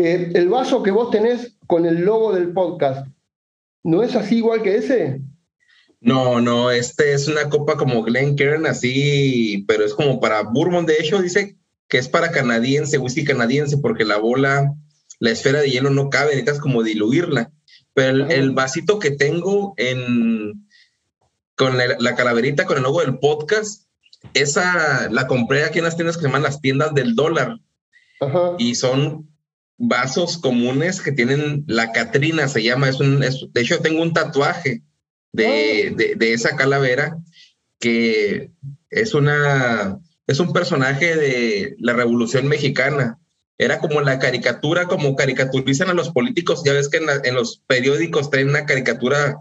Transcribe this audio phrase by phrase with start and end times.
[0.00, 3.06] Que el vaso que vos tenés con el logo del podcast,
[3.84, 5.20] ¿no es así igual que ese?
[6.00, 10.86] No, no, este es una copa como Glencairn, así, pero es como para Bourbon.
[10.86, 14.72] De hecho, dice que es para canadiense, whisky canadiense, porque la bola,
[15.18, 17.52] la esfera de hielo no cabe, necesitas como diluirla.
[17.92, 20.66] Pero el, vasito que tengo en
[21.56, 23.84] con la, calaverita con el logo del podcast,
[24.32, 27.58] esa la compré aquí en las tiendas que se llaman las tiendas del dólar.
[28.58, 29.29] Y son
[29.80, 32.88] vasos comunes que tienen la Catrina, se llama.
[32.88, 34.82] Es un, de hecho, tengo un tatuaje
[35.32, 37.16] de, de, de, esa calavera
[37.78, 38.52] que
[38.90, 43.18] es una es un personaje de la Revolución Mexicana
[43.60, 46.62] era como la caricatura, como caricaturizan a los políticos.
[46.64, 49.36] Ya ves que en, los periódicos traen una caricatura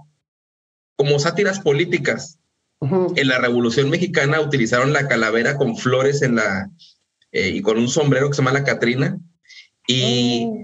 [0.97, 2.37] como sátiras políticas.
[2.81, 6.69] En la Revolución Mexicana utilizaron la calavera con flores en la
[7.31, 9.17] eh, y con un sombrero que se llama la Catrina.
[9.91, 10.57] Y oh.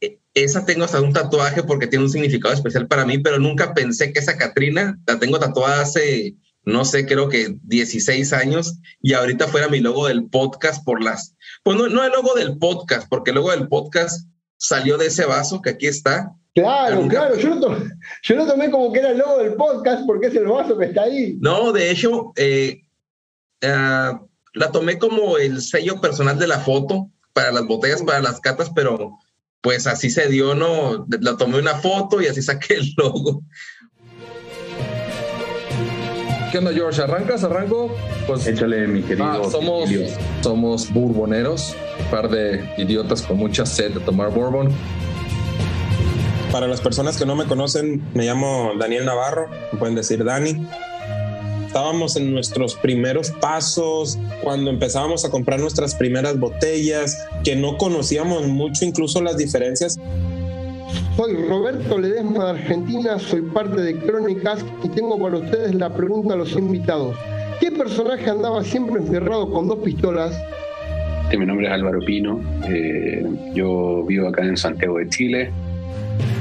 [0.00, 3.74] e, esa tengo hasta un tatuaje porque tiene un significado especial para mí, pero nunca
[3.74, 9.12] pensé que esa Catrina la tengo tatuada hace, no sé, creo que 16 años y
[9.12, 13.06] ahorita fuera mi logo del podcast por las pues no, no el logo del podcast,
[13.10, 14.26] porque el logo del podcast
[14.56, 16.32] salió de ese vaso que aquí está.
[16.54, 17.90] Claro, claro, yo lo, tomé,
[18.22, 20.86] yo lo, tomé, como que era el logo del podcast porque es el vaso que
[20.86, 21.36] está ahí.
[21.38, 22.80] No, de hecho, eh,
[23.62, 24.22] ah,
[24.54, 28.70] la tomé como el sello personal de la foto para las botellas, para las catas,
[28.74, 29.18] pero
[29.62, 31.06] pues así se dio, ¿no?
[31.20, 33.42] La tomé una foto y así saqué el logo.
[36.52, 37.00] ¿Qué onda, George?
[37.00, 37.42] ¿Arrancas?
[37.44, 37.94] ¿Arranco?
[38.26, 39.24] Pues, Échale, mi querido.
[39.24, 39.88] Ah, somos,
[40.42, 44.70] somos bourboneros, un par de idiotas con mucha sed de tomar bourbon.
[46.52, 50.66] Para las personas que no me conocen, me llamo Daniel Navarro, me pueden decir Dani.
[51.70, 58.48] Estábamos en nuestros primeros pasos, cuando empezábamos a comprar nuestras primeras botellas, que no conocíamos
[58.48, 59.96] mucho incluso las diferencias
[61.14, 66.34] soy Roberto Ledesma de Argentina, soy parte de Crónicas y tengo para ustedes la pregunta
[66.34, 67.16] a los invitados.
[67.60, 70.36] ¿Qué personaje andaba siempre encerrado con dos pistolas?
[71.30, 75.52] Mi nombre es Álvaro Pino, eh, yo vivo acá en Santiago de Chile.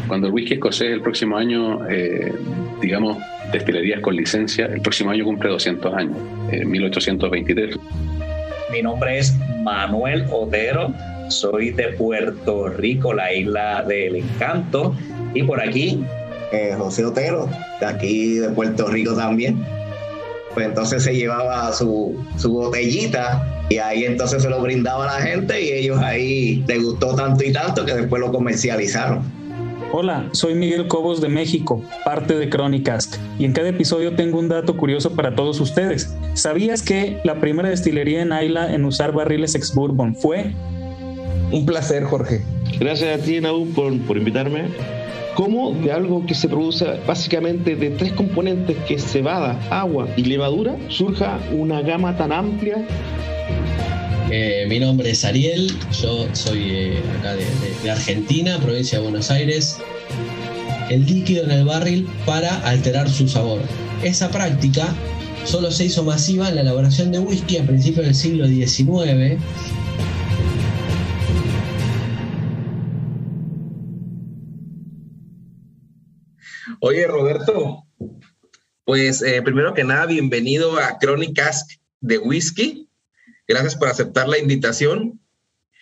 [0.07, 2.33] Cuando el whisky escocés el próximo año, eh,
[2.81, 3.19] digamos,
[3.51, 6.17] destilerías con licencia, el próximo año cumple 200 años,
[6.51, 7.77] 1823.
[8.71, 10.93] Mi nombre es Manuel Otero,
[11.29, 14.95] soy de Puerto Rico, la isla del encanto.
[15.33, 16.03] Y por aquí,
[16.51, 17.49] eh, José Otero,
[17.79, 19.63] de aquí de Puerto Rico también.
[20.53, 25.25] Pues entonces se llevaba su, su botellita y ahí entonces se lo brindaba a la
[25.25, 29.38] gente y ellos ahí les gustó tanto y tanto que después lo comercializaron.
[29.91, 34.47] Hola, soy Miguel Cobos de México, parte de Crónicas, y en cada episodio tengo un
[34.47, 36.15] dato curioso para todos ustedes.
[36.35, 40.53] ¿Sabías que la primera destilería en Isla en usar barriles ex bourbon fue
[41.51, 42.41] un placer, Jorge.
[42.79, 44.65] Gracias a ti, Naú, por, por invitarme.
[45.33, 50.25] ¿Cómo de algo que se produce básicamente de tres componentes, que es cebada, agua y
[50.25, 52.85] levadura, surja una gama tan amplia?
[54.29, 59.77] Mi nombre es Ariel, yo soy eh, acá de, Argentina, provincia de Buenos Aires.
[60.91, 63.59] El líquido en el barril para alterar su sabor.
[64.03, 64.93] Esa práctica
[65.45, 69.41] solo se hizo masiva en la elaboración de whisky a principios del siglo XIX
[76.81, 77.83] Oye, Roberto,
[78.85, 82.88] pues eh, primero que nada, bienvenido a Crónicas de Whisky.
[83.49, 85.19] Gracias por aceptar la invitación.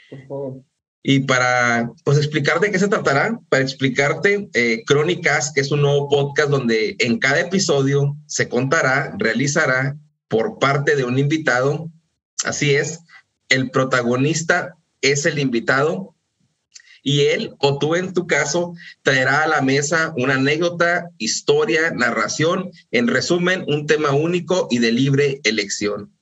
[0.10, 0.64] Por favor.
[1.04, 5.81] Y para pues, explicar de qué se tratará, para explicarte, eh, Crónicas, que es un
[5.81, 9.98] nuevo podcast donde en cada episodio se contará, realizará
[10.30, 11.92] por parte de un invitado,
[12.46, 13.02] así es,
[13.50, 16.16] el protagonista es el invitado
[17.04, 22.72] y él o tú en tu caso traerá a la mesa una anécdota, historia, narración,
[22.92, 26.17] en resumen, un tema único y de libre elección.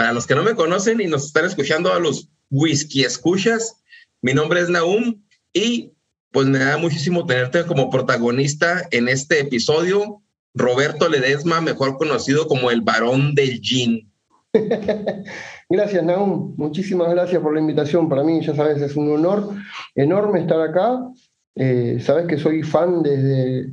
[0.00, 3.82] Para los que no me conocen y nos están escuchando a los whisky escuchas,
[4.22, 5.20] mi nombre es Naum
[5.52, 5.92] y
[6.30, 10.22] pues me da muchísimo tenerte como protagonista en este episodio.
[10.54, 14.10] Roberto Ledesma, mejor conocido como el varón del gin.
[15.68, 16.54] gracias, Naum.
[16.56, 18.08] Muchísimas gracias por la invitación.
[18.08, 19.50] Para mí, ya sabes, es un honor
[19.94, 20.98] enorme estar acá.
[21.56, 23.70] Eh, sabes que soy fan desde,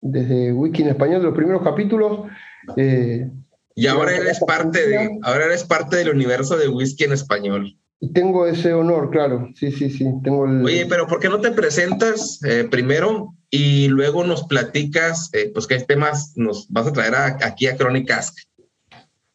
[0.00, 2.28] desde Wiki en Español, de los primeros capítulos.
[2.76, 3.30] Eh,
[3.78, 7.76] y ahora eres, parte de, ahora eres parte del universo de Whisky en Español.
[8.12, 9.50] Tengo ese honor, claro.
[9.54, 10.04] Sí, sí, sí.
[10.24, 15.68] Tengo Oye, pero ¿por qué no te presentas eh, primero y luego nos platicas, pues,
[15.68, 18.34] qué temas nos vas a traer aquí a Crónicas?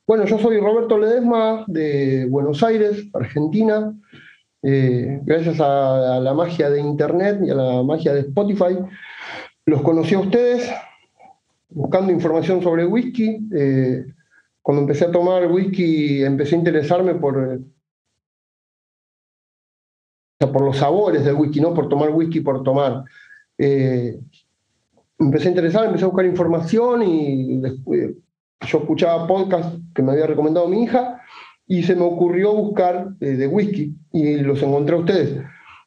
[0.05, 3.95] Bueno, yo soy Roberto Ledesma de Buenos Aires, Argentina.
[4.61, 8.77] Eh, gracias a, la magia de Internet y a la magia de Spotify,
[9.65, 10.69] los conocí a ustedes
[11.69, 13.39] buscando información sobre whisky.
[14.63, 17.59] Eh, cuando empecé a tomar whisky, empecé a interesarme por,
[20.39, 23.03] por los sabores del whisky, no por tomar whisky por tomar.
[23.57, 24.19] Eh,
[25.19, 28.11] empecé a interesar, empecé a buscar información y después,
[28.65, 31.21] yo escuchaba podcast que me había recomendado mi hija
[31.67, 35.43] y se me ocurrió buscar eh, de whisky y los encontré a ustedes.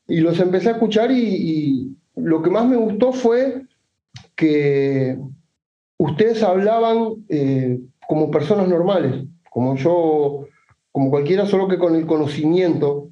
[0.06, 3.66] Y los empecé a escuchar y, lo que más me gustó fue
[4.36, 5.18] que
[5.98, 10.46] ustedes hablaban eh, como personas normales, como yo,
[10.92, 13.10] como cualquiera, solo que con el conocimiento,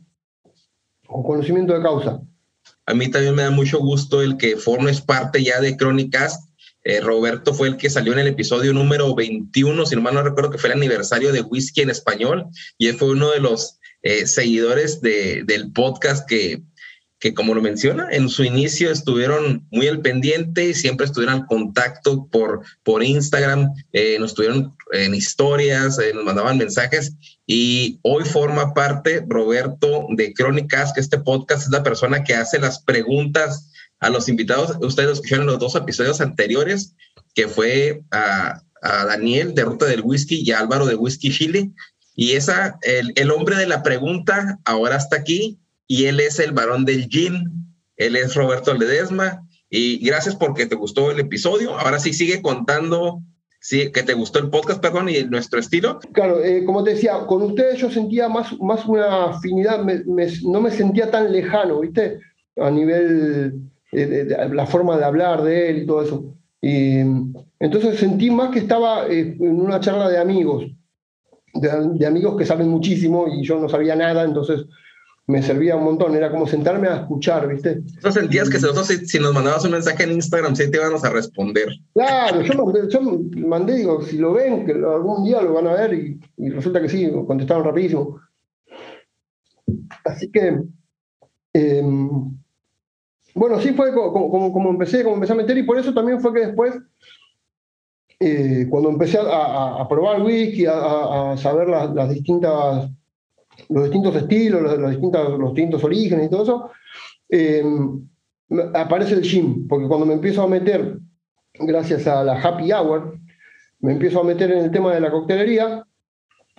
[1.08, 2.20] o conocimiento de causa.
[2.86, 6.48] A mí también me da mucho gusto el que formes parte ya de Crónicas
[6.84, 10.22] eh, Roberto fue el que salió en el episodio número 21, si no mal no
[10.22, 12.46] recuerdo, que fue el aniversario de Whisky en Español,
[12.76, 16.62] y él fue uno de los eh, seguidores del podcast que,
[17.24, 21.46] que, como lo menciona, en su inicio estuvieron muy al pendiente y siempre estuvieron en
[21.46, 27.14] contacto por, por Instagram, eh, nos tuvieron en historias, nos mandaban mensajes,
[27.46, 32.58] y hoy forma parte Roberto de Crónicas, que este podcast es la persona que hace
[32.58, 36.94] las preguntas a los invitados, ustedes escucharon los dos episodios anteriores,
[37.34, 41.70] que fue a, Daniel de Ruta del Whisky y a Álvaro de Whisky Chile.
[42.14, 46.84] Y esa, el, hombre de la pregunta ahora está aquí y él es el varón
[46.84, 47.50] del gin.
[47.96, 49.46] Él es Roberto Ledesma.
[49.70, 51.78] Y gracias porque te gustó el episodio.
[51.78, 53.22] Ahora sí sigue contando
[53.64, 55.98] Sí, que te gustó el podcast, perdón, y nuestro estilo.
[56.12, 59.82] Claro, eh, como te decía, con ustedes yo sentía más, más una afinidad,
[60.42, 62.20] no me sentía tan lejano, ¿viste?
[62.56, 66.34] A nivel eh, la forma de hablar de él y todo eso.
[66.60, 66.98] Y
[67.58, 70.66] entonces sentí más que estaba eh, en una charla de amigos,
[71.54, 74.66] de, amigos que saben muchísimo y yo no sabía nada, entonces
[75.26, 77.82] me servía un montón, era como sentarme a escuchar, ¿viste?
[78.02, 81.68] ¿No sentías que si, nos mandabas un mensaje en Instagram, sí te íbamos a responder?
[81.94, 82.42] Claro,
[82.88, 83.02] yo,
[83.36, 86.80] mandé, digo, si lo ven, que algún día lo van a ver y, y resulta
[86.80, 88.20] que sí, contestaron rapidísimo.
[90.04, 90.60] Así que...
[91.54, 91.82] Eh,
[93.34, 96.32] bueno, sí fue como, como, empecé, como empecé a meter y por eso también fue
[96.32, 96.74] que después,
[98.20, 102.90] eh, cuando empecé a, probar whisky, a, saber las, distintas,
[103.74, 106.70] los distintos estilos, los, distintos, los distintos orígenes y todo eso,
[107.28, 107.64] eh,
[108.72, 111.00] aparece el gin, porque cuando me empiezo a meter,
[111.54, 113.18] gracias a la happy hour,
[113.80, 115.84] me empiezo a meter en el tema de la coctelería,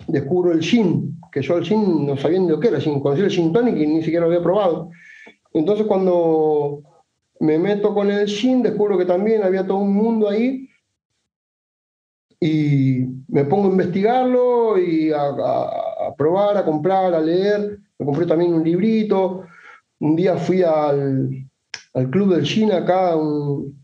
[0.06, 3.30] descubro el gin, que yo el gin no sabía lo que era, gin, conocí el
[3.30, 4.90] gin tonic y ni siquiera lo había probado.
[5.54, 6.82] Entonces cuando
[7.40, 10.68] me meto con el gin, descubro que también había todo un mundo ahí
[12.38, 15.30] y me pongo a investigarlo y a,
[16.14, 17.78] probar, a comprar, a leer.
[17.98, 19.44] Me compré también un librito.
[19.98, 21.48] Un día fui al,
[22.10, 23.82] Club del Gin acá, un,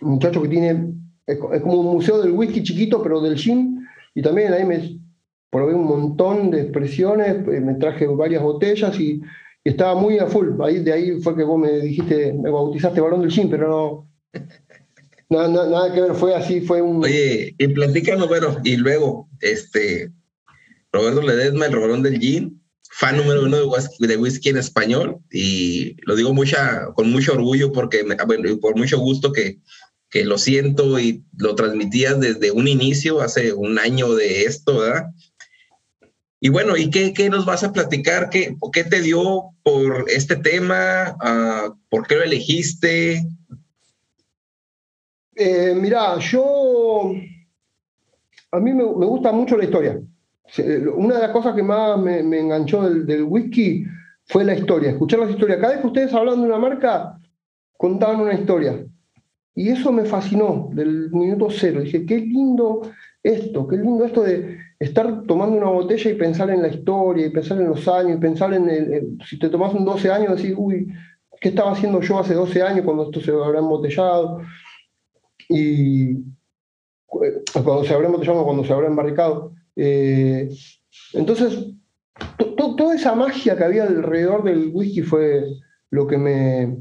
[0.00, 0.94] muchacho que tiene,
[1.26, 5.00] es, como un museo del whisky chiquito, pero del gin, y también ahí me
[5.50, 9.20] probé un montón de expresiones, me traje varias botellas y
[9.64, 10.60] estaba muy a full.
[10.62, 14.10] Ahí, de ahí fue que vos me dijiste, me bautizaste varón del gin, pero no.
[15.28, 17.04] Nada, nada, que ver, fue así, fue un.
[17.04, 20.10] Oye, y platícanos, bueno, y luego, este,
[20.92, 23.58] Roberto Ledesma, el varón del gin, fan número uno
[23.98, 26.34] de whisky, en español, y lo digo
[26.94, 29.58] con mucho orgullo porque, bueno, por mucho gusto que,
[30.10, 35.06] que lo siento y lo transmitías desde un inicio, hace un año de esto, ¿verdad?
[36.40, 38.30] Y bueno, ¿y qué, qué, nos vas a platicar?
[38.30, 41.14] ¿Qué, ¿Qué te dio por este tema?
[41.20, 43.26] Uh, ¿Por qué lo elegiste?
[45.36, 47.12] Eh, mira, yo.
[48.52, 50.00] A mí me, me, gusta mucho la historia.
[50.58, 53.84] Una de las cosas que más me, enganchó del, whisky
[54.26, 55.58] fue la historia, escuchar las historias.
[55.58, 57.18] Cada vez que ustedes hablan de una marca,
[57.76, 58.84] contaban una historia.
[59.54, 61.80] Y eso me fascinó del minuto cero.
[61.80, 62.82] Dije, qué lindo
[63.22, 67.30] esto, qué lindo esto de estar tomando una botella y pensar en la historia, y
[67.30, 70.54] pensar en los años, y pensar en, el, si te tomas un 12 años, decir,
[70.56, 70.92] uy,
[71.40, 74.40] ¿qué estaba haciendo yo hace 12 años cuando esto se habrá embotellado?
[75.48, 76.24] Y
[77.06, 79.52] cuando se habrá embotellado, cuando se habrá embarricado.
[79.76, 80.50] Eh,
[81.12, 81.66] entonces,
[82.56, 85.44] toda esa magia que había alrededor del whisky fue
[85.90, 86.78] lo que me,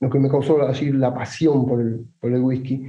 [0.00, 2.86] lo que me causó así, la pasión por el, por el whisky.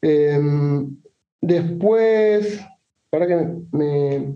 [0.00, 0.96] Em,
[1.40, 2.60] después,
[3.10, 3.36] para que
[3.72, 4.34] me,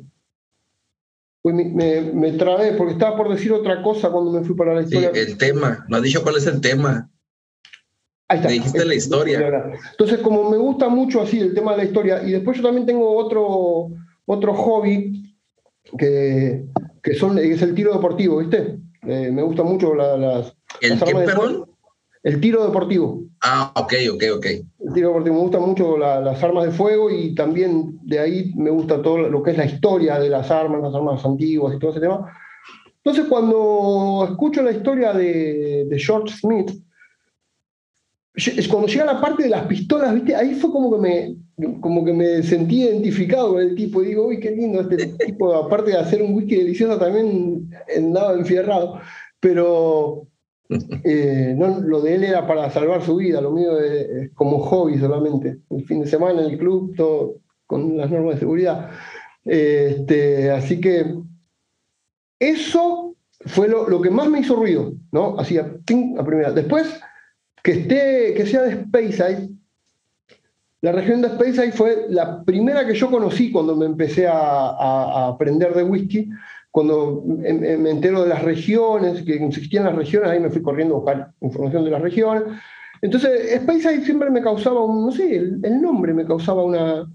[1.45, 5.11] me, me, trabé porque estaba por decir otra cosa cuando me fui para la historia.
[5.13, 7.11] Sí, el tema, no has dicho cuál es el tema.
[8.29, 8.49] Ahí está.
[8.49, 9.73] Me dijiste la historia.
[9.91, 12.87] Entonces, como me gusta mucho así el tema de la historia, y después yo también
[12.87, 13.91] tengo otro,
[14.29, 15.35] otro hobby
[15.99, 16.67] que,
[17.03, 18.79] que son, es el tiro deportivo, ¿viste?
[19.03, 20.55] Eh, me gusta mucho las...
[20.81, 21.65] ¿El qué, perdón?
[22.23, 23.23] El tiro deportivo.
[23.43, 24.47] Ah, ok, ok, ok.
[24.47, 25.37] El tiro deportivo.
[25.37, 29.43] Me gustan mucho las armas de fuego y también de ahí me gusta todo lo
[29.43, 32.31] que es la historia de las armas, las armas antiguas y todo ese tema.
[32.99, 36.71] Entonces, cuando escucho la historia de, de George Smith,
[38.69, 40.37] cuando llega la parte de las pistolas, ¿viste?
[40.37, 41.37] Ahí fue como que me,
[41.81, 44.03] como que me sentí identificado con el tipo.
[44.03, 48.35] Y digo, uy, qué lindo este tipo, aparte de hacer un whisky delicioso, también andaba
[48.35, 49.01] enfierrado.
[49.41, 50.27] Pero
[51.05, 54.99] eh, no, lo de él era para salvar su vida, lo mío es, como hobby
[54.99, 55.59] solamente.
[55.71, 57.37] El fin de semana en el club, todo
[57.67, 58.91] con las normas de seguridad.
[59.45, 61.15] Este, así que
[62.39, 65.39] eso fue lo, lo, que más me hizo ruido, ¿no?
[65.39, 66.53] Así a, primera.
[66.53, 67.01] Después,
[67.63, 69.49] que, esté, que sea de Speyside,
[70.81, 75.75] la región de Speyside fue la primera que yo conocí cuando me empecé a, aprender
[75.75, 76.31] de whisky
[76.71, 80.99] cuando me entero de las regiones, que existían las regiones, ahí me fui corriendo a
[80.99, 82.45] buscar información de las regiones.
[83.03, 87.11] Entonces, Space siempre me causaba, un, no sé, el, nombre me causaba una,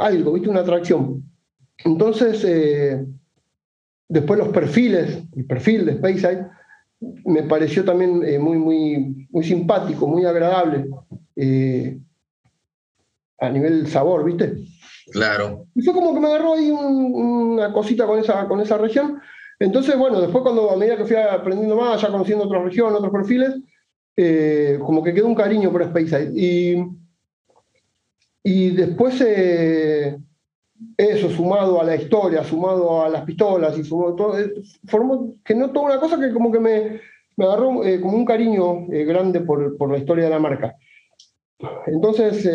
[0.00, 0.48] algo, ¿viste?
[0.48, 1.24] Una atracción.
[1.78, 3.04] Entonces, eh,
[4.08, 6.46] después los perfiles, el perfil de Space
[7.24, 10.86] me pareció también eh, muy, muy, muy simpático, muy agradable
[11.36, 11.98] eh,
[13.38, 14.64] a nivel sabor, ¿viste?
[15.12, 15.66] Claro.
[15.74, 19.20] Y fue como que me agarró ahí una cosita con esa, con esa región.
[19.58, 23.12] Entonces, bueno, después cuando a medida que fui aprendiendo más, ya conociendo otras regiones, otros
[23.12, 23.54] perfiles,
[24.16, 26.76] eh, como que quedó un cariño por Space Y,
[28.42, 30.16] y después eh,
[30.96, 34.52] eso, sumado a la historia, sumado a las pistolas y sumado todo, eh,
[34.86, 37.00] formó que no toda una cosa que como que me,
[37.36, 40.76] me agarró como un cariño grande por, por, la historia de la marca.
[41.86, 42.46] Entonces,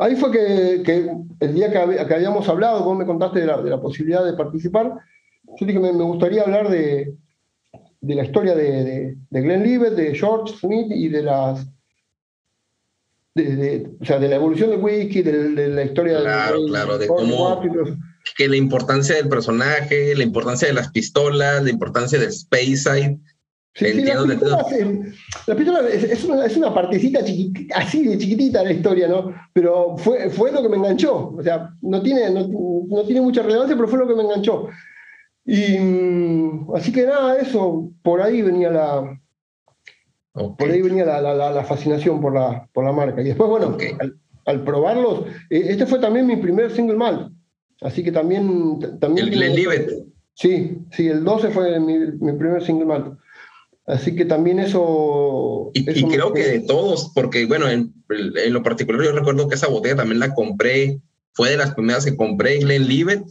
[0.00, 4.32] Ahí fue que, el día que, habíamos hablado, vos me contaste de la, posibilidad de
[4.32, 4.94] participar,
[5.44, 7.14] yo dije que me, gustaría hablar de,
[8.00, 11.66] la historia de, Glenn Libet, de George Smith y de las
[13.34, 17.60] de, o sea, de la evolución del whisky, de, la historia claro, claro, de cómo
[18.38, 23.18] que la importancia del personaje, la importancia de las pistolas, la importancia de Speyside,
[23.72, 27.20] Sí, la, pistola, es, una, es, una, partecita
[27.76, 29.32] así de chiquitita la historia, ¿no?
[29.52, 31.34] Pero fue, fue lo que me enganchó.
[31.36, 34.68] O sea, no tiene, no, tiene mucha relevancia, pero fue lo que me enganchó.
[35.44, 39.20] Y mm, así que nada, eso, por ahí venía la.
[40.32, 43.20] Por ahí venía la, la, fascinación por la, por la marca.
[43.20, 43.76] Y después, bueno,
[44.46, 47.32] al, probarlos, eh, este fue también mi primer single malt.
[47.82, 48.80] Así que también.
[49.00, 49.90] también el Glenlivet.
[50.34, 53.18] Sí, sí, el 12 fue mi, mi primer single malt.
[53.90, 55.72] Así que también eso...
[55.74, 57.92] Y, creo que de todos, porque bueno, en,
[58.50, 61.00] lo particular yo recuerdo que esa botella también la compré,
[61.32, 63.24] fue de las primeras que compré, Glen Livet,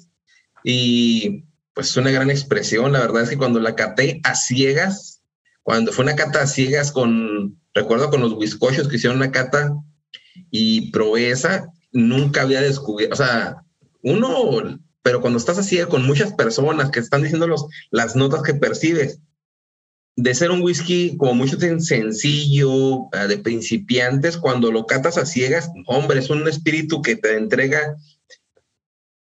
[0.63, 5.21] y pues es una gran expresión, la verdad es que cuando la caté a ciegas,
[5.63, 9.73] cuando fue una cata a ciegas con, recuerdo con los bizcochos que hicieron una cata
[10.51, 13.63] y probé esa, nunca había descubierto, o sea,
[14.01, 18.53] uno, pero cuando estás así con muchas personas que están diciendo los, las notas que
[18.55, 19.19] percibes,
[20.21, 25.71] de ser un whisky como mucho sencillo, ah, de principiantes, cuando lo catas a ciegas,
[25.85, 27.95] hombre, es un espíritu que te entrega.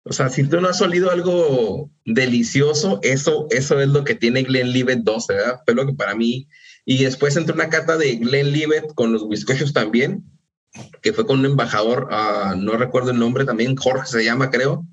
[0.04, 4.44] O sea, si tú no has olido algo delicioso, eso, eso es lo que tiene
[4.44, 5.60] Glenlivet 2, ¿verdad?
[5.64, 6.46] Fue lo que para mí.
[6.84, 10.22] Y después entró una cata de Glenlivet con los bizcochos también,
[11.02, 14.86] que fue con un embajador, ah, no recuerdo el nombre también, Jorge se llama, creo.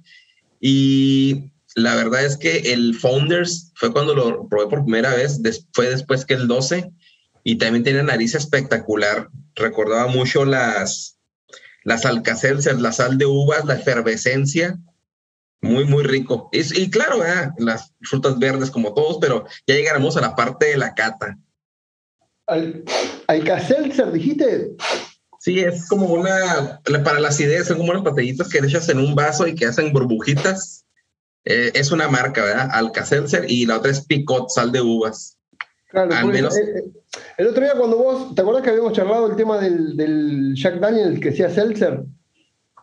[0.60, 5.40] Y la verdad es que el Founders fue cuando lo probé por primera vez,
[5.74, 6.92] fue después que el 12
[7.44, 9.30] y también tenía nariz espectacular.
[9.56, 11.18] Recordaba mucho las,
[11.84, 14.78] las alcacelces, la sal de uvas, la efervescencia
[15.62, 16.50] Muy, muy rico.
[16.51, 17.51] Y claro, ¿verdad?
[17.58, 21.38] las frutas verdes como todos, pero ya llegaremos a la parte de la cata.
[22.48, 22.84] Al,
[23.28, 24.75] Alka-Seltzer, dijiste.
[25.40, 29.16] Sí, es como una, para las ideas, son como unas batallitas que echas en un
[29.16, 30.86] vaso y que hacen burbujitas.
[31.45, 32.69] Eh, es una marca, ¿verdad?
[32.71, 35.38] Alka-Seltzer y la otra es Picot, sal de uvas.
[35.88, 36.83] Claro, Al menos- eh, eh,
[37.38, 40.79] el otro día cuando vos, ¿te acuerdas que habíamos charlado el tema del, del Jack
[40.79, 42.03] Daniel que decía Seltzer?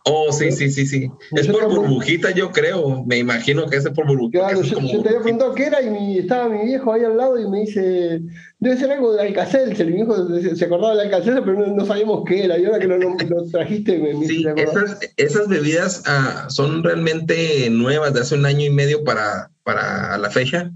[0.05, 1.11] Oh, sí, sí, sí, sí.
[1.31, 3.03] Es Yo por burbujitas, yo creo.
[3.05, 4.51] Me imagino que es por burbujitas.
[4.51, 7.03] Claro, yo, como yo te había preguntado qué era y mi- estaba mi viejo ahí
[7.03, 8.21] al lado y me dice,
[8.59, 9.87] debe ser algo de Alka-Seltzer.
[9.87, 12.57] Y mi viejo se, acordaba del Alka-Seltzer, pero no, no sabíamos qué era.
[12.57, 17.69] Y ahora que lo, lo trajiste me, me Sí, esas, esas bebidas ah, son realmente
[17.69, 20.71] nuevas, de hace un año y medio para, para la fecha.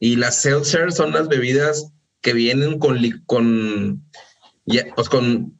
[0.00, 4.04] Y las seltzer son las bebidas que vienen con, con,
[4.64, 5.57] ya, pues con,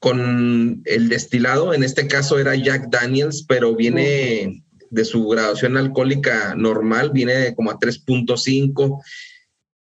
[0.00, 1.72] con el destilado.
[1.72, 7.70] En este caso era Jack Daniels, pero viene de su graduación alcohólica normal, viene como
[7.70, 9.00] a 3.5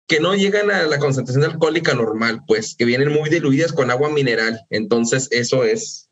[0.07, 4.11] que no llegan a la concentración alcohólica normal, pues que vienen muy diluidas con agua
[4.11, 4.61] mineral.
[4.69, 6.11] Entonces, eso es.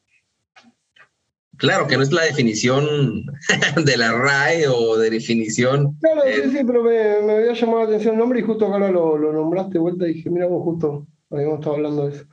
[1.56, 3.24] Claro que no es la definición
[3.84, 5.98] de la RAE o de definición.
[6.00, 8.66] Claro, eh, sí, sí, pero me, me había llamado la atención el nombre y justo
[8.66, 12.24] ahora lo, lo nombraste vuelta y dije, mira, vos justo habíamos estado hablando de eso.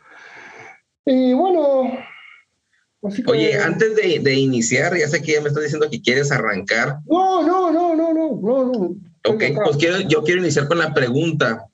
[1.06, 1.92] Y bueno,
[3.04, 3.32] así que...
[3.32, 6.98] Oye, antes de, de iniciar, ya sé que ya me estás diciendo que quieres arrancar.
[7.06, 8.96] No, no, no, no, no, no, no.
[9.28, 11.68] Ok, pues quiero, yo quiero iniciar con la pregunta.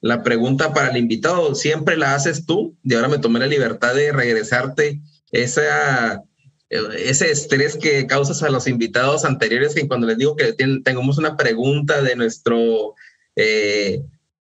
[0.00, 2.76] La pregunta para el invitado, ¿siempre la haces tú?
[2.82, 5.00] Y ahora me tomé la libertad de regresarte
[5.30, 6.22] esa,
[6.68, 10.82] eh, ese estrés que causas a los invitados anteriores, que cuando les digo que tienen-
[10.82, 12.94] tengamos una pregunta de nuestro
[13.36, 14.02] eh,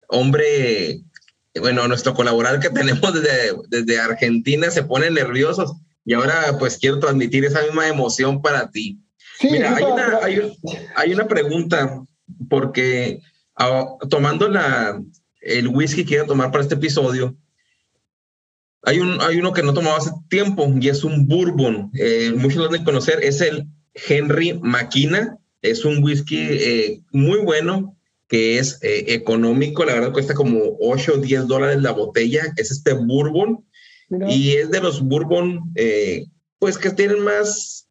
[0.09, 1.03] hombre,
[1.61, 5.73] bueno, nuestro colaborador que tenemos desde, desde Argentina, se ponen nerviosos.
[6.05, 8.99] Y ahora pues quiero transmitir esa misma emoción para ti.
[9.39, 10.53] Sí, Mira, hay una, hay, un-
[10.97, 12.03] hay una pregunta,
[12.49, 13.21] porque
[13.57, 15.01] ah, tomando la,
[15.41, 17.37] el whisky que iba a tomar para este episodio,
[18.85, 21.91] hay, un, hay uno que no tomaba hace tiempo y es un bourbon.
[21.95, 25.39] Eh, muchos lo deben conocer, es el Henry Maquina.
[25.61, 27.97] Es un whisky eh, muy bueno,
[28.33, 32.51] que es eh, económico, la verdad cuesta como 8 o 10 dólares la botella.
[32.57, 33.63] Es este bourbon
[34.09, 34.33] mira.
[34.33, 36.25] y es de los bourbon, eh,
[36.59, 37.91] pues que tienen más,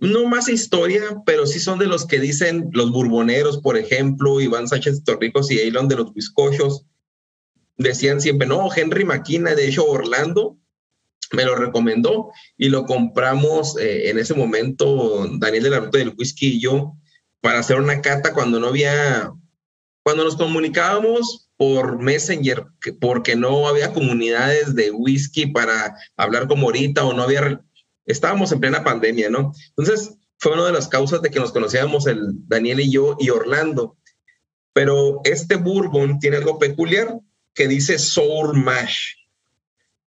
[0.00, 4.66] no más historia, pero sí son de los que dicen los burboneros, por ejemplo, Iván
[4.66, 6.84] Sánchez Torrijos y Elon de los bizcochos.
[7.76, 10.58] Decían siempre, no, Henry Maquina, de hecho Orlando
[11.32, 16.14] me lo recomendó y lo compramos eh, en ese momento, Daniel de la Ruta del
[16.18, 16.96] Whisky y yo,
[17.42, 19.30] para hacer una cata cuando no había,
[20.02, 26.66] cuando nos comunicábamos por Messenger, que- porque no había comunidades de whisky para hablar como
[26.68, 27.62] ahorita o no había,
[28.06, 29.52] estábamos en plena pandemia, ¿no?
[29.76, 33.28] Entonces fue una de las causas de que nos conocíamos el Daniel y yo y
[33.30, 33.98] Orlando.
[34.72, 37.20] Pero este bourbon tiene algo peculiar
[37.54, 39.12] que dice sour mash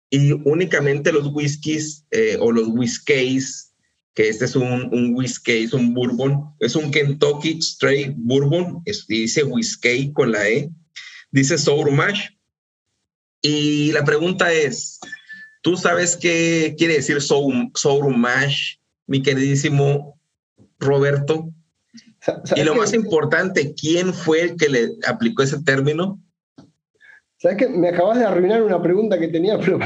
[0.09, 3.64] y únicamente los whiskies eh, o los whiskies,
[4.15, 9.05] que este es un, un whisky, es un bourbon, es un Kentucky Straight Bourbon, es-
[9.07, 10.69] dice whisky con la E,
[11.31, 12.29] dice sour mash.
[13.41, 14.99] Y la pregunta es,
[15.61, 20.17] ¿tú sabes qué quiere decir sour, sour mash, mi queridísimo
[20.79, 21.49] Roberto?
[21.97, 22.01] Y
[22.47, 26.19] ¿sabes lo más importante, ¿quién fue el que le aplicó ese término?
[27.37, 27.67] ¿Sabes qué?
[27.67, 29.77] Me acabas de arruinar una pregunta que tenía, pero-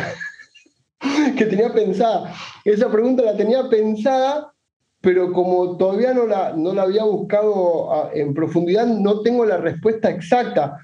[1.38, 2.34] que tenía pensada.
[2.66, 4.54] Esa pregunta la tenía pensada,
[5.02, 9.58] pero como todavía no la, no la había buscado ah, en profundidad, no tengo la
[9.58, 10.78] respuesta exacta.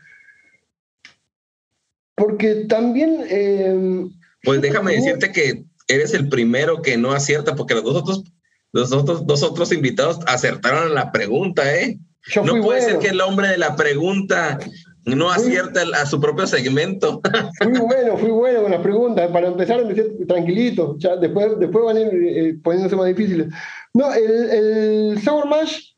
[2.16, 3.26] Porque también...
[3.30, 4.06] eh,
[4.44, 8.24] Pues déjame decirte que eres el primero que no acierta, porque los dos otros,
[8.72, 12.00] los otros, dos otros invitados acertaron la pregunta, ¿eh?
[12.38, 14.58] No puede bueno, ser que el hombre de la pregunta
[15.06, 17.22] no acierta a su propio segmento.
[17.62, 19.30] fui bueno, fui bueno con las preguntas.
[19.32, 20.96] Para empezar, empecé tranquilito.
[20.98, 23.48] Ya después, después van a ir eh, poniéndose más difíciles.
[23.94, 25.94] No, el, el Sour Mash,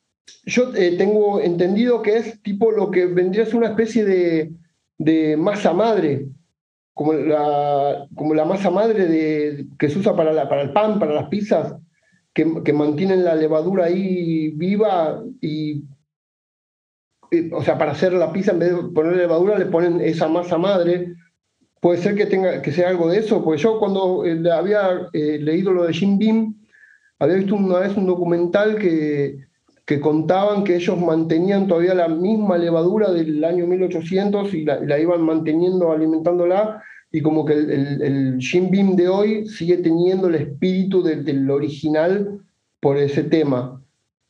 [0.46, 4.52] yo eh, tengo entendido que es tipo lo que vendría a ser una especie de,
[4.98, 6.28] de masa madre,
[6.94, 11.00] como la, como la masa madre de, que se usa para, la, para el pan,
[11.00, 11.76] para las pizzas,
[12.34, 15.84] que, que mantienen la levadura ahí viva y
[17.52, 20.58] o sea, para hacer la pizza, en vez de poner levadura, le ponen esa masa
[20.58, 21.14] madre.
[21.80, 25.38] Puede ser que tenga que sea algo de eso, porque yo cuando eh, había eh,
[25.40, 26.56] leído lo de Jim Beam,
[27.20, 29.38] había visto una vez un documental que,
[29.86, 35.22] que contaban que ellos mantenían todavía la misma levadura del año 1800 y la, iban
[35.22, 40.36] manteniendo, alimentándola, y como que el, el, el Jim Beam de hoy sigue teniendo el
[40.36, 42.42] espíritu del original
[42.80, 43.82] por ese tema.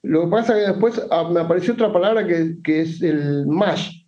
[0.03, 3.45] Lo que pasa es que después ah, me apareció otra palabra que, que es el
[3.47, 4.03] mash.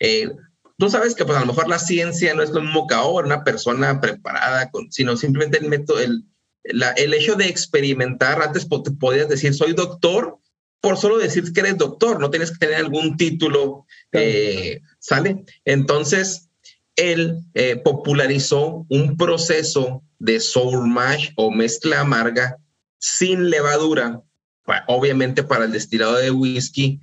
[0.00, 0.30] Eh,
[0.78, 3.26] tú sabes que pues a lo mejor la ciencia no es lo mismo que ahora,
[3.26, 6.24] una persona preparada, con, sino simplemente el método, el,
[6.64, 10.38] el hecho de experimentar, antes podías decir, soy doctor,
[10.80, 15.44] por solo decir que eres doctor, no tienes que tener algún título, eh, ¿sale?
[15.64, 16.50] Entonces,
[16.96, 22.58] él eh, popularizó un proceso de sour mash o mezcla amarga
[22.98, 24.22] sin levadura,
[24.86, 27.00] obviamente para el destilado de whisky.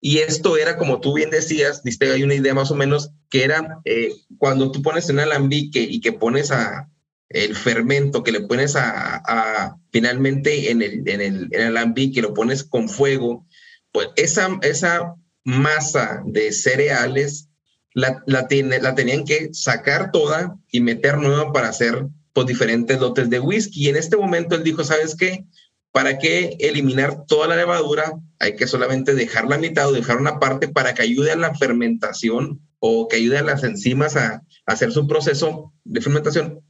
[0.00, 3.44] Y esto era, como tú bien decías, diste hay una idea más o menos, que
[3.44, 6.88] era eh, cuando tú pones en alambique y que pones a
[7.28, 12.32] el fermento, que le pones a, finalmente en el, en el, en el alambique, lo
[12.32, 13.46] pones con fuego,
[13.92, 17.48] pues esa, esa masa de cereales
[17.94, 18.46] la, la,
[18.80, 23.86] la tenían que sacar toda y meter nueva para hacer pues, diferentes lotes de whisky.
[23.86, 25.44] Y en este momento él dijo, ¿sabes qué?
[25.92, 28.12] ¿Para qué eliminar toda la levadura?
[28.38, 31.54] Hay que solamente dejar la mitad o dejar una parte para que ayude a la
[31.54, 36.60] fermentación o que ayude a las enzimas a, hacer su proceso de fermentación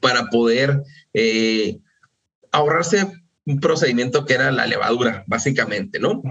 [0.00, 1.80] para poder eh,
[2.52, 3.10] ahorrarse
[3.44, 6.22] un procedimiento que era la levadura, básicamente, ¿no?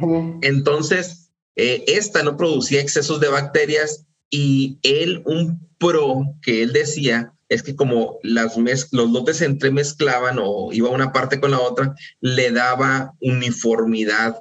[0.41, 7.33] Entonces, eh, esta no producía excesos de bacterias y él, un pro que él decía,
[7.51, 11.93] es que como las los lotes se entremezclaban o iba una parte con la otra,
[12.21, 14.39] le daba uniformidad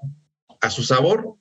[0.61, 1.35] a su sabor.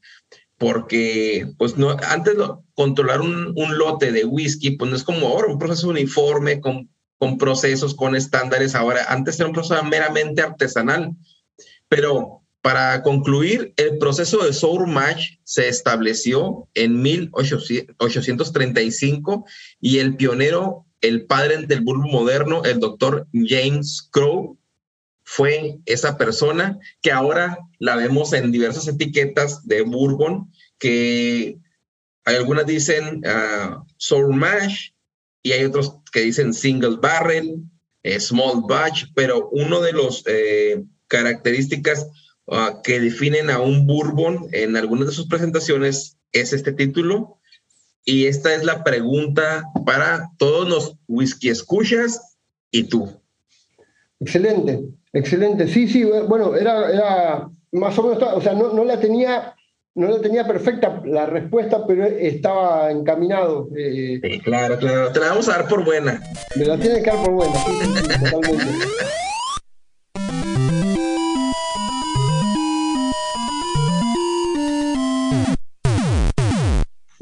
[0.58, 2.36] Porque, pues, no, antes
[2.74, 6.90] controlar un, un, lote de whisky, pues no es como ahora un proceso uniforme con,
[7.18, 8.74] con procesos, con estándares.
[8.74, 11.12] Ahora, antes era un proceso meramente artesanal.
[11.88, 19.46] Pero para concluir, el proceso de Sour Mash se estableció en 1835
[19.80, 24.58] y el pionero, el padre del bourbon moderno, el doctor James Crow,
[25.24, 31.58] fue esa persona que ahora la vemos en diversas etiquetas de bourbon, que
[32.26, 34.90] algunas dicen uh, Sour Mash
[35.44, 37.64] y hay otros que dicen Single Barrel,
[38.04, 42.08] eh, Small Batch, pero uno de los eh, características
[42.52, 47.39] Ah, que definen a un Bourbon en algunas de sus presentaciones es este título.
[48.06, 52.38] Y esta es la pregunta para todos los whisky escuchas
[52.72, 53.10] y tú.
[54.20, 54.82] Excelente,
[55.14, 55.68] excelente.
[55.68, 59.56] Sí, sí, bueno, era, era más o menos, o sea, no, no, la tenía,
[59.96, 63.70] no la tenía perfecta la respuesta, pero estaba encaminado.
[63.78, 64.20] Eh.
[64.22, 65.12] sí, claro, claro.
[65.12, 66.22] Te la vamos a dar por buena.
[66.56, 67.72] Me la tiene que dar por buena, sí,
[68.24, 68.66] totalmente.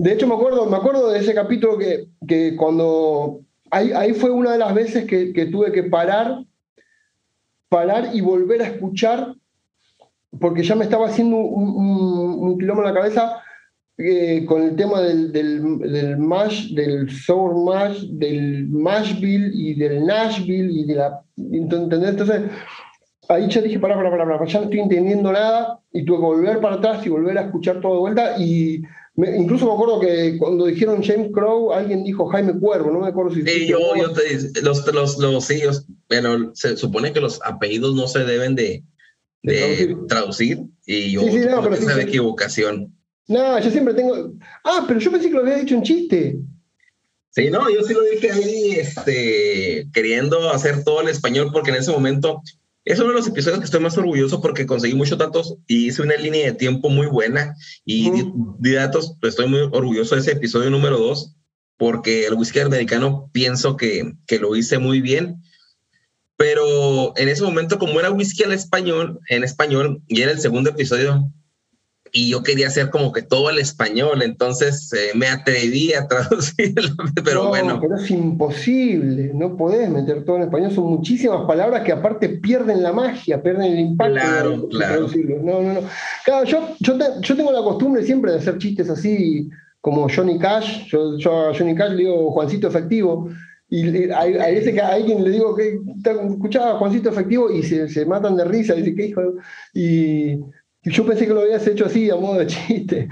[0.07, 3.41] De hecho, me acuerdo, me acuerdo de ese capítulo que, que cuando.
[3.69, 6.45] Ahí, ahí, fue una de las veces que, tuve que parar,
[7.67, 9.35] parar y volver a escuchar,
[10.39, 13.41] porque ya me estaba haciendo un, un, un kilómetro en la cabeza
[13.97, 20.71] eh, con el tema del, del, mash, del sour mash, del mashville y del nashville
[20.71, 21.21] y de la.
[21.35, 22.11] ¿Entendés?
[22.11, 22.43] Entonces,
[23.27, 26.61] ahí ya dije, para, para, para, ya no estoy entendiendo nada y tuve que volver
[26.61, 28.83] para atrás y volver a escuchar todo de vuelta y
[29.17, 33.33] incluso me acuerdo que cuando dijeron James Crow, alguien dijo Jaime Cuervo, no me acuerdo
[33.33, 33.41] si...
[33.41, 35.61] Sí, yo, yo te, los, los, los, sí,
[36.07, 38.83] pero se supone que los apellidos no se deben de,
[39.41, 40.61] de traducir.
[40.85, 42.93] y yo sí, sí, no, pero esa sí, equivocación.
[43.27, 44.33] No, yo siempre tengo...
[44.63, 46.37] Ah, pero yo pensé que lo había dicho en chiste.
[47.31, 51.77] Sí, no, yo sí lo dije ahí, este, queriendo hacer todo el español, porque en
[51.77, 52.41] ese momento
[52.87, 56.01] es uno de los episodios que estoy más orgulloso porque conseguí muchos datos y hice
[56.01, 57.53] una línea de tiempo muy buena.
[57.83, 58.09] Y
[58.59, 61.35] de datos, pues, estoy muy orgulloso de ese episodio número dos,
[61.77, 65.43] porque el whisky americano pienso que, que lo hice muy bien.
[66.37, 70.69] Pero en ese momento, como era whisky al español, en español, y era el segundo
[70.69, 71.29] episodio,
[72.17, 76.89] y yo quería hacer como que todo el español, entonces eh, me atreví a traducirlo,
[77.23, 81.83] pero No, bueno, Pero es imposible, no podés meter todo en español, son muchísimas palabras
[81.83, 84.13] que aparte pierden la magia, pierden el impacto.
[84.15, 85.07] Claro, de- claro.
[85.43, 85.81] No, no, no.
[86.25, 89.49] Claro, yo, yo, te- yo tengo la costumbre siempre de hacer chistes así
[89.81, 93.29] como Johnny Cash, yo, yo a Johnny Cash le digo Juancito Efectivo,
[93.69, 95.77] y hay veces que a alguien le digo que
[96.31, 99.21] escuchaba Juancito Efectivo y se, se matan de risa, dice, ¿qué hijo?
[99.21, 99.33] de-?"
[99.73, 100.41] Y, y
[100.89, 103.07] yo pensé que lo habías hecho así, a modo de chiste.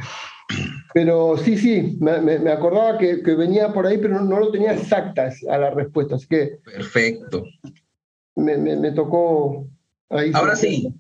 [0.94, 4.74] Pero sí, sí, me, acordaba que, que venía por ahí, pero no, no lo tenía
[4.74, 7.44] exactas a la respuesta, así que perfecto.
[8.36, 9.68] me, me- me tocó
[10.10, 10.32] ahí.
[10.34, 10.94] Ahora sí,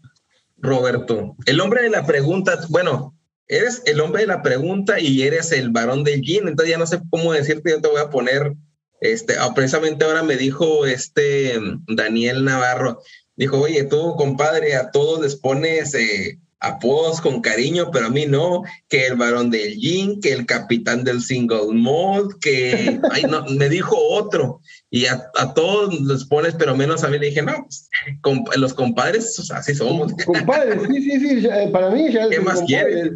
[0.57, 3.15] Roberto, el hombre de la pregunta, bueno,
[3.47, 6.87] eres el hombre de la pregunta y eres el varón del jean, entonces ya no
[6.87, 8.53] sé cómo decirte, yo te voy a poner,
[8.99, 12.99] este, ah, precisamente ahora me dijo este mm, Daniel Navarro,
[13.37, 18.25] dijo, oye, tú, compadre, a todos les pones eh, apodos con cariño, pero a mí
[18.25, 23.45] no, que el varón del jean, que el capitán del single mode, que, ay, no,
[23.45, 27.41] me dijo otro, y a, a todos les pones, pero menos a mí le dije,
[27.41, 27.89] no, pues,
[28.21, 30.13] comp- los compadres, o sea, así somos.
[30.25, 33.11] Compadre, sí, sí, sí, ya, eh, para mí ya ¿Qué más quieres?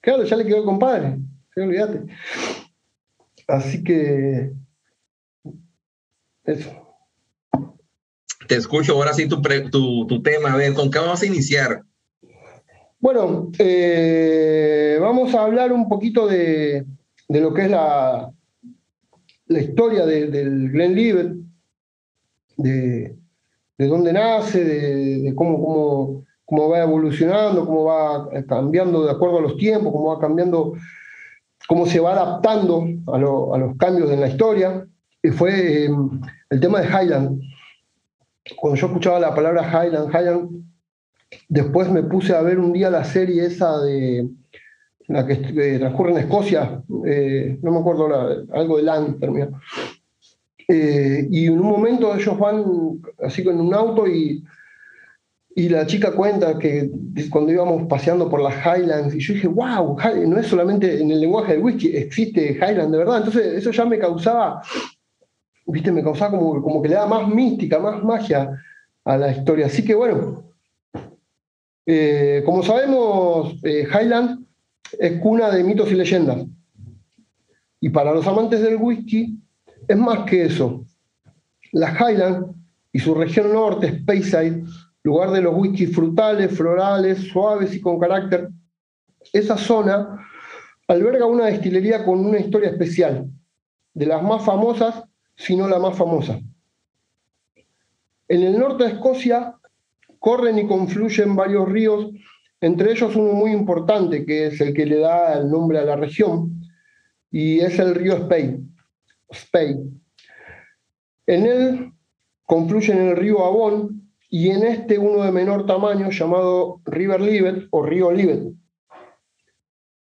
[0.00, 1.18] Claro, ya le quedó compadre,
[1.54, 2.02] sí, olvídate.
[3.46, 4.52] Así que
[6.44, 6.70] eso.
[8.46, 10.52] Te escucho ahora sí tu, pre- tu, tu tema.
[10.52, 11.82] A ver, ¿con qué vamos a iniciar?
[13.00, 16.84] Bueno, eh, vamos a hablar un poquito de,
[17.28, 18.32] lo que es la,
[19.46, 21.32] historia de- del Glenn Libet,
[22.56, 23.16] de,
[23.78, 29.42] de dónde nace, de, cómo, cómo, cómo va evolucionando, cómo va cambiando de acuerdo a
[29.42, 30.72] los tiempos, cómo va cambiando,
[31.68, 34.84] cómo se va adaptando a los cambios en la historia.
[35.22, 35.90] Y fue eh,
[36.50, 37.40] el tema de Highland.
[38.56, 40.68] Cuando yo escuchaba la palabra Highland, Highland,
[41.48, 44.28] Después me puse a ver un día la serie esa de
[45.08, 49.48] la que eh, transcurre en Escocia, eh, no me acuerdo la- algo de mira.
[50.68, 54.44] Eh, y en un momento ellos van así con un auto y,
[55.54, 56.90] y la chica cuenta que
[57.30, 61.20] cuando íbamos paseando por las Highlands, y yo dije, wow, no es solamente en el
[61.20, 63.18] lenguaje del whisky, existe Highland de verdad.
[63.18, 64.62] Entonces eso ya me causaba,
[65.66, 68.50] viste, me causaba como, como que le da más mística, más magia
[69.04, 69.66] a la historia.
[69.66, 70.44] Así que bueno,
[71.90, 74.44] eh, como sabemos, eh, Highland
[74.98, 76.44] es cuna de mitos y leyendas.
[77.80, 79.38] Y para los amantes del whisky,
[79.88, 80.84] es más que eso.
[81.72, 82.54] La Highland
[82.92, 84.64] y su región norte, Speyside,
[85.02, 88.50] lugar de los whiskies frutales, florales, suaves y con carácter,
[89.32, 90.28] esa zona
[90.88, 93.30] alberga una destilería con una historia especial,
[93.94, 96.38] de las más famosas, si no la más famosa.
[98.28, 99.57] En el norte de Escocia
[100.18, 102.10] corren y confluyen varios ríos,
[102.60, 105.96] entre ellos uno muy importante, que es el que le da el nombre a la
[105.96, 106.60] región,
[107.30, 108.58] y es el río Spey.
[109.32, 109.76] Spey.
[111.26, 111.92] En él
[112.44, 117.82] confluyen el río Avon y en este uno de menor tamaño llamado River Livet o
[117.82, 118.52] río Livet.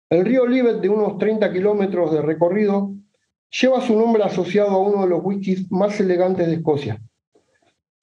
[0.09, 2.93] El río Livet, de unos 30 kilómetros de recorrido,
[3.49, 7.01] lleva su nombre asociado a uno de los whiskies más elegantes de Escocia.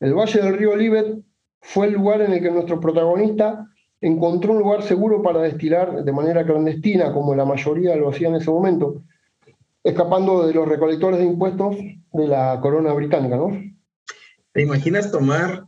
[0.00, 1.22] El valle del río Livet
[1.62, 3.66] fue el lugar en el que nuestro protagonista
[4.00, 8.34] encontró un lugar seguro para destilar de manera clandestina, como la mayoría lo hacía en
[8.34, 9.02] ese momento,
[9.84, 11.76] escapando de los recolectores de impuestos
[12.12, 13.50] de la corona británica, ¿no?
[14.52, 15.64] ¿Te imaginas tomar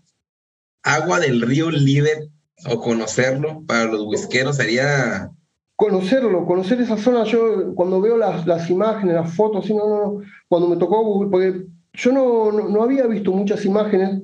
[0.83, 2.29] agua del río Livet
[2.69, 4.57] o conocerlo para los whiskeros?
[4.57, 5.31] Sería
[5.77, 9.97] Conocerlo, conocer esa zona, yo cuando veo las, las imágenes, las fotos, sí, no, no,
[9.97, 14.23] no, cuando me tocó, porque yo no, no, no había visto muchas imágenes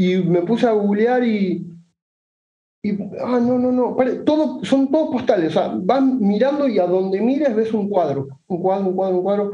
[0.00, 1.66] y me puse a googlear y,
[2.84, 6.86] y ah, no, no, no, todo, son todos postales, o sea, vas mirando y a
[6.86, 9.52] donde mires ves un cuadro, un cuadro, un cuadro, un cuadro,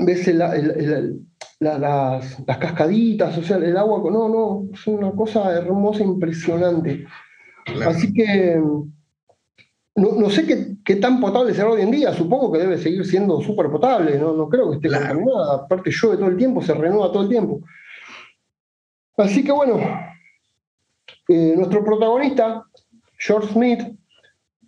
[0.00, 1.20] ves el- el- el-
[1.60, 7.06] la- las, las cascaditas, o sea, el agua, no, no, es una cosa hermosa, impresionante.
[7.64, 8.60] claro, Así que
[9.96, 13.04] no, no sé qué, qué tan potable será hoy en día, supongo que debe seguir
[13.06, 15.06] siendo súper potable, no, no creo que esté Claro.
[15.08, 17.60] contaminada, aparte llueve todo el tiempo, se renueva todo el tiempo.
[19.18, 19.80] Así que bueno,
[21.28, 22.64] eh, nuestro protagonista,
[23.18, 23.80] George Smith,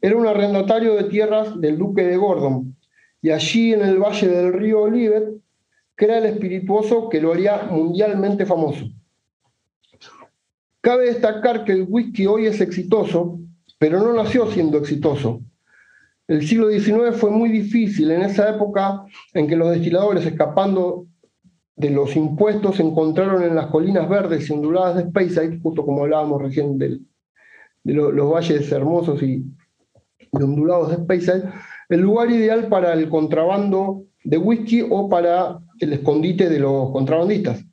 [0.00, 2.76] era un arrendatario de tierras del duque de Gordon,
[3.22, 5.28] y allí en el valle del río Olivet
[5.94, 8.86] crea el espirituoso que lo haría mundialmente famoso.
[10.80, 13.38] Cabe destacar que el whisky hoy es exitoso,
[13.78, 15.42] pero no nació siendo exitoso.
[16.26, 21.06] El siglo XIX fue muy difícil en esa época en que los destiladores, escapando
[21.76, 26.02] de los impuestos, se encontraron en las colinas verdes y onduladas de Speyside, justo como
[26.04, 27.06] hablábamos recién del-
[27.84, 29.44] de lo- los valles hermosos y,
[30.32, 31.44] ondulados de Speyside,
[31.88, 37.64] el lugar ideal para el contrabando de whisky o para el escondite de los contrabandistas,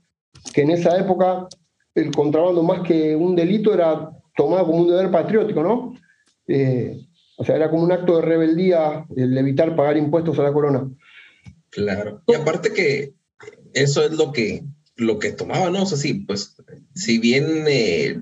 [0.53, 1.47] que en esa época
[1.93, 5.93] el contrabando más que un delito era tomado como un deber patriótico, ¿no?
[6.47, 6.97] Eh,
[7.37, 10.89] o sea, era como un acto de rebeldía el evitar pagar impuestos a la corona.
[11.69, 12.21] Claro.
[12.27, 13.13] Y aparte que
[13.73, 14.63] eso es lo que,
[14.95, 15.83] lo que tomaban, ¿no?
[15.83, 16.55] O sea, sí, pues,
[16.95, 18.21] si bien eh,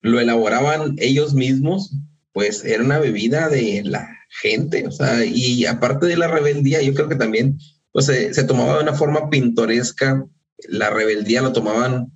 [0.00, 1.92] lo elaboraban ellos mismos,
[2.32, 4.08] pues era una bebida de la
[4.40, 7.58] gente, o sea, y aparte de la rebeldía, yo creo que también,
[7.92, 10.26] pues, se tomaba de una forma pintoresca,
[10.68, 12.12] la rebeldía lo tomaban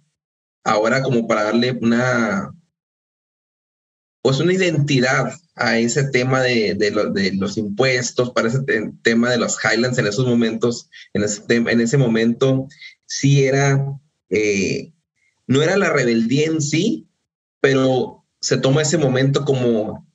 [0.65, 2.55] ahora como para darle una,
[4.25, 8.61] pues una identidad a ese tema de, de, los impuestos, para ese
[9.03, 12.67] tema de los Highlands en esos momentos, en ese, en ese momento,
[13.05, 13.87] sí era,
[14.31, 14.95] eh,
[15.47, 17.07] no era la rebeldía en sí,
[17.61, 20.09] pero se toma ese momento como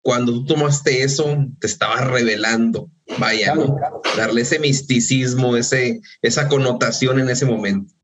[0.00, 3.54] cuando tú tomaste eso, te estabas revelando, vaya,
[4.16, 7.94] darle ese misticismo, ese, esa connotación en ese momento.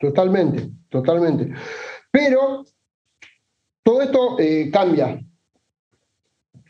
[0.00, 1.54] Totalmente, totalmente.
[2.10, 2.64] Pero
[3.88, 5.18] todo esto eh, cambia.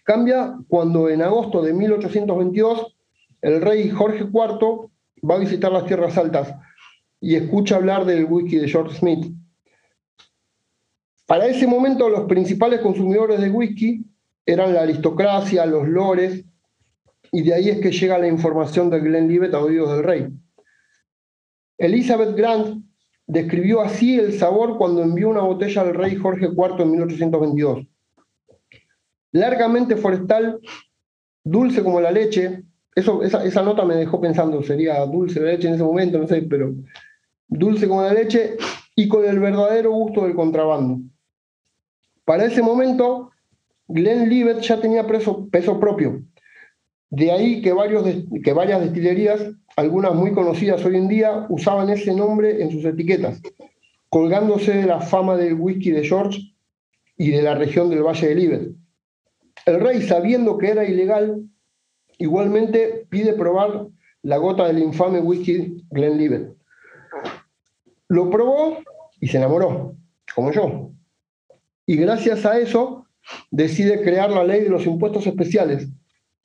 [0.04, 2.96] Cambia cuando en agosto de 1822
[3.42, 4.88] el rey Jorge IV
[5.28, 6.54] va a visitar las tierras altas
[7.20, 9.35] y escucha hablar del whisky de George Smith.
[11.26, 14.04] Para ese momento los principales consumidores de whisky
[14.46, 16.44] eran la aristocracia, los lores,
[17.33, 20.28] y de ahí es que llega la información de Glenlivet a oídos del rey.
[21.78, 22.88] Elizabeth Grant
[23.29, 27.87] describió así el sabor cuando envió una botella al rey Jorge IV en 1822.
[29.33, 30.59] Largamente forestal,
[31.45, 32.64] dulce como la leche,
[32.97, 36.43] eso, esa, nota me dejó pensando, sería dulce la leche en ese momento, no sé,
[36.43, 36.75] pero
[37.47, 38.57] dulce como la leche
[38.97, 40.99] y con el verdadero gusto del contrabando.
[42.25, 43.31] Para ese momento,
[43.88, 46.23] Glenlivet ya tenía peso propio.
[47.11, 48.05] De ahí que, varios
[48.55, 49.40] varias destilerías
[49.77, 53.40] algunas muy conocidas hoy en día usaban ese nombre en sus etiquetas,
[54.09, 56.40] colgándose de la fama del whisky de George
[57.16, 58.73] y de la región del Valle de Libet.
[59.66, 61.44] El rey, sabiendo que era ilegal,
[62.18, 63.87] igualmente pide probar
[64.23, 66.53] la gota del infame whisky Glenlivet.
[68.09, 68.79] Lo probó
[69.21, 69.94] y se enamoró,
[70.35, 70.90] como yo.
[71.87, 73.07] Y gracias a eso
[73.53, 75.88] decide crear la ley de los impuestos especiales.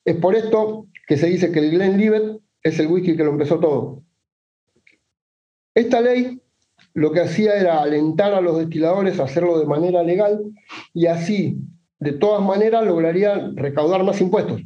[0.04, 3.58] Es por esto que se dice que el Glenlivet es el whisky que lo empezó
[3.58, 4.02] todo.
[5.74, 6.40] Esta ley
[6.94, 10.40] lo que hacía era alentar a los destiladores a hacerlo de manera legal
[10.92, 11.58] y así,
[11.98, 14.62] de todas maneras, lograría recaudar más impuestos.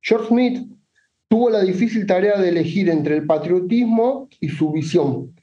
[0.00, 0.68] George Smith
[1.28, 5.34] tuvo la difícil tarea de elegir entre el patriotismo y su visión.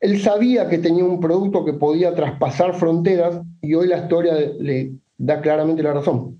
[0.00, 4.92] Él sabía que tenía un producto que podía traspasar fronteras y hoy la historia le
[5.16, 6.37] da claramente la razón.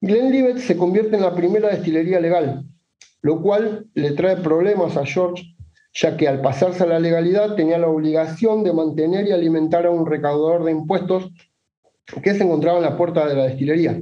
[0.00, 2.64] Glenlivet se convierte en la primera destilería legal,
[3.22, 5.56] lo cual le trae problemas a George,
[5.94, 9.90] ya que al pasarse a la legalidad tenía la obligación de mantener y alimentar a
[9.90, 11.32] un recaudador de impuestos
[12.22, 14.00] que se encontraba en la puerta de la destilería,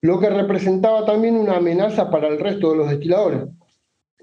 [0.00, 3.42] lo que representaba también una amenaza para el resto de los destiladores.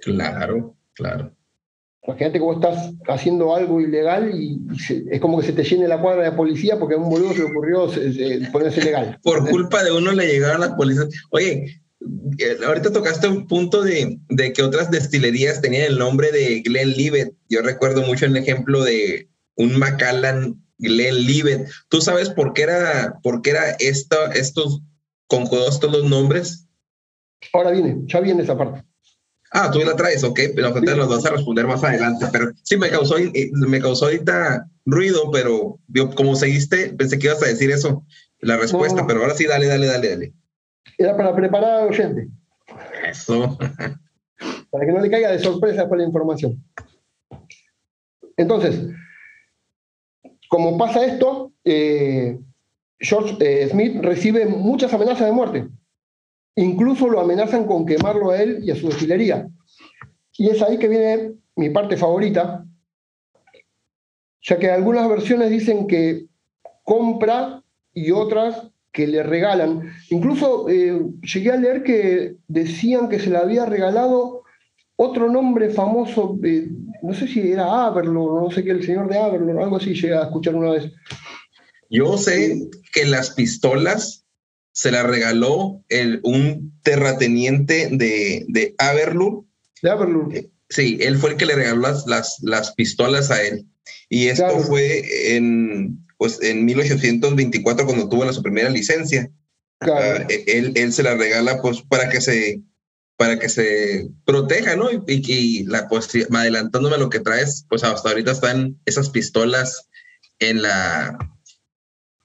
[0.01, 1.33] Claro, claro.
[2.05, 4.59] Imagínate que vos estás haciendo algo ilegal y,
[5.09, 7.39] es como que se te llene la cuadra de policía porque a un boludo se
[7.39, 7.89] le ocurrió
[8.51, 9.19] ponerse ilegal.
[9.23, 11.07] Por culpa de uno le llegaron las policías.
[11.29, 11.81] Oye,
[12.39, 14.19] eh, ahorita tocaste un punto de,
[14.53, 17.33] que otras destilerías tenían el nombre de Glen Livet.
[17.47, 21.69] Yo recuerdo mucho el ejemplo de un Macallan Glen Livet.
[21.87, 24.81] ¿Tú sabes por qué era, por qué era esto, estos
[25.27, 26.67] conjugados todos los nombres?
[27.53, 28.83] Ahora viene, ya viene esa parte.
[29.55, 32.25] Ah, tú la traes, ok, pero te los vas a responder más adelante.
[32.31, 35.79] Pero sí, me causó, eh, me causó ahorita ruido, pero
[36.15, 38.03] como seguiste, pensé que ibas a decir eso,
[38.39, 40.33] la respuesta, pero ahora sí, dale, dale, dale, dale.
[40.97, 42.27] Era para preparar al oyente.
[43.07, 43.55] Eso.
[44.71, 46.63] para que no le caiga de sorpresa con la información.
[48.37, 48.87] Entonces,
[50.49, 52.39] como pasa esto, eh,
[52.99, 55.67] George eh, Smith recibe muchas amenazas de muerte.
[56.55, 59.47] Incluso lo amenazan con quemarlo a él y a su destilería.
[60.37, 62.65] Y es ahí que viene mi parte favorita,
[64.41, 66.25] ya que algunas versiones dicen que
[66.83, 69.91] compra y otras que le regalan.
[70.09, 74.43] Incluso eh, llegué a leer que decían que se le había regalado
[74.95, 76.37] otro nombre famoso,
[77.01, 80.13] no sé si era Averlor, no sé qué, el señor de Averlor, algo así llegué
[80.13, 80.91] a escuchar una vez.
[81.89, 84.22] Yo sé que las pistolas
[84.73, 89.45] se la regaló el, un terrateniente de, de Averlur.
[89.81, 90.35] De Averlur.
[90.35, 93.65] Eh, sí, él fue el que le regaló las, las, las pistolas a él.
[94.09, 99.29] Y esto fue en, pues en 1824 cuando tuvo la, su primera licencia.
[99.79, 100.25] Claro.
[100.29, 102.61] Ah, él, él se la regala pues para que se
[103.15, 104.89] para que se proteja, ¿no?
[104.91, 109.87] Y, y la pues, adelantándome a lo que traes, pues hasta ahorita están esas pistolas
[110.39, 111.32] en la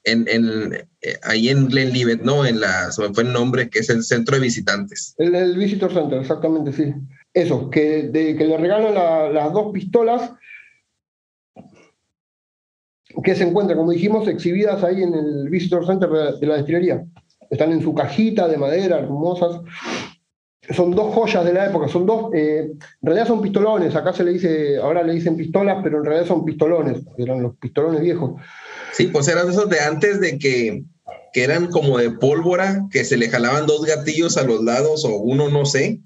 [0.04, 0.72] en, en
[1.02, 2.44] eh, ahí en Glenlivet, ¿no?
[2.46, 5.14] En la se me fue el nombre que es el centro de visitantes.
[5.18, 6.94] El, Visitor Center, exactamente, sí.
[7.34, 10.32] Eso, que, de, que le regalan la- las dos pistolas
[13.22, 17.04] que se encuentran, como dijimos, exhibidas ahí en el Visitor Center de la destilería.
[17.50, 19.60] Están en su cajita de madera, hermosas.
[20.70, 24.22] Son dos joyas de la época, son dos, eh, en realidad son pistolones, acá se
[24.22, 28.40] le dice, ahora le dicen pistolas, pero en realidad son pistolones, eran los pistolones viejos.
[28.92, 30.84] Sí, pues eran esos de antes de que,
[31.32, 35.16] que eran como de pólvora, que se le jalaban dos gatillos a los lados o
[35.16, 36.00] uno, no sé,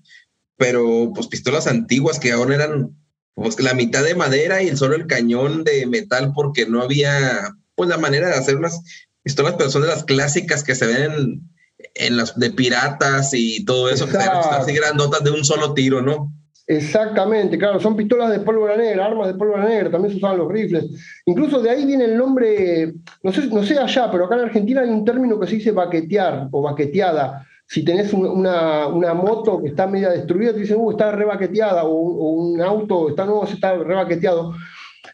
[0.57, 2.97] pero pues pistolas antiguas que ahora eran
[3.35, 7.57] pues la mitad de madera y el solo el cañón de metal porque no había
[7.75, 8.81] pues la manera de hacer unas
[9.23, 11.52] pistolas, pero son de las clásicas que se ven
[11.95, 14.57] en, las de piratas y todo eso, que se ven Exacto.
[14.57, 16.33] así grandotas de un solo tiro, ¿no?
[16.67, 20.51] Exactamente, claro, son pistolas de pólvora negra, armas de pólvora negra, también se usaban los
[20.51, 20.85] rifles.
[21.27, 24.81] Incluso de ahí viene el nombre, no sé, no sé allá, pero acá en Argentina
[24.81, 27.45] hay un término que se dice baquetear o baqueteada.
[27.67, 31.85] Si tenés un- una, una moto que está media destruida, te dicen, uh, está rebaqueteada,
[31.85, 34.55] o, un- o un auto está nuevo, está rebaqueteado.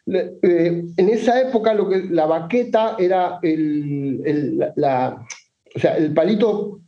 [0.07, 5.23] Eh, en esa época lo que la baqueta era el, el- la-
[5.75, 6.81] o sea, el palito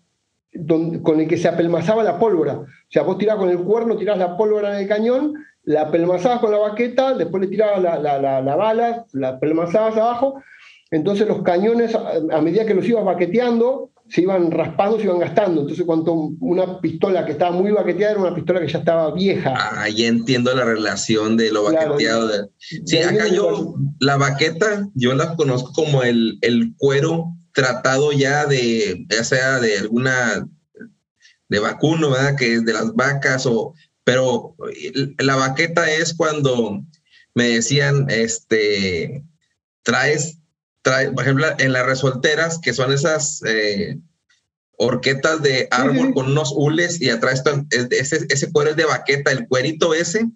[0.52, 2.54] don- con el que se apelmazaba la pólvora.
[2.58, 6.40] O sea, vos tirás con el cuerno, tirás la pólvora en el cañón, la apelmazabas
[6.40, 10.42] con la baqueta, después le tirabas la, la, la- la bala, la apelmazabas abajo.
[10.90, 15.20] Entonces los cañones, a, a medida que los ibas baqueteando, se iban raspando, se iban
[15.20, 15.60] gastando.
[15.60, 19.54] Entonces cuando una pistola que estaba muy baqueteada era una pistola que ya estaba vieja.
[19.56, 21.90] Ah, ya entiendo la relación de lo Claro.
[21.92, 22.26] baqueteado.
[22.26, 27.26] de- Sí, De ahí acá yo, la baqueta, yo la conozco como el, el cuero
[27.52, 30.48] tratado ya de, ya sea de alguna,
[31.48, 32.36] de vacuno, ¿verdad?
[32.36, 33.74] Que es de las vacas o,
[34.04, 34.56] pero
[35.18, 36.82] la baqueta es cuando
[37.34, 39.24] me decían, este,
[39.82, 40.38] traes,
[40.82, 43.98] trae, por ejemplo, en las resolteras, que son esas eh,
[44.76, 47.42] horquetas de árbol con unos hules y atrás
[47.90, 50.26] ese, ese cuero es de baqueta, el cuerito ese,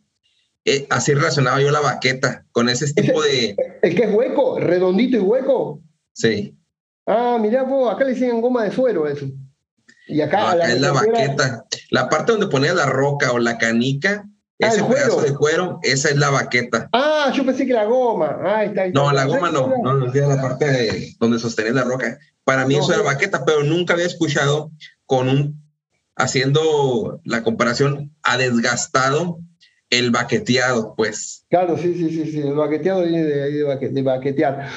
[0.67, 5.17] eh, así relacionaba yo la baqueta con ese tipo de, El que es hueco, redondito
[5.17, 5.83] y hueco.
[6.12, 6.57] sí,
[7.07, 9.26] Ah, mirá vos, acá le decían goma de suero a eso.
[10.07, 13.32] Y acá, no, a la acá es la baqueta, la parte donde ponías la roca
[13.32, 14.24] o la canica,
[14.62, 16.88] Ah, ese pedazo de cuero, esa es la baqueta.
[16.92, 18.38] Ah, yo pensé que la goma.
[18.40, 19.00] Ah, está, está.
[19.00, 22.18] No, la goma no, no, no, era la parte de donde sostenía la roca.
[22.44, 24.70] Para mí No, eso era baqueta, pero nunca había escuchado
[25.07, 25.61] con un,
[26.14, 29.38] haciendo la comparación a desgastado
[29.99, 31.45] el baqueteado, pues.
[31.51, 32.40] Claro, sí, sí, sí, sí.
[32.40, 34.68] El baqueteado viene de, ahí de, baque- de baquetear.